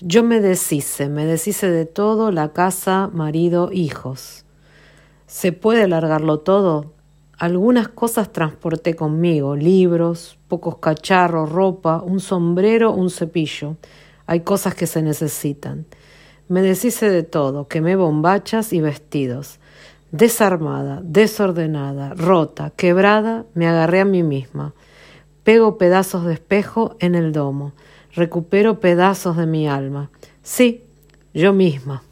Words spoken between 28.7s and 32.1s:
pedazos de mi alma. Sí, yo misma.